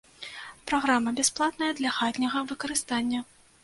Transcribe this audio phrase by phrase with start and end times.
[0.71, 3.19] Праграма бясплатная для хатняга выкарыстання.